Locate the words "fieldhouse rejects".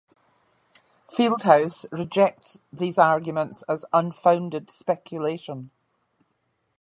1.09-2.59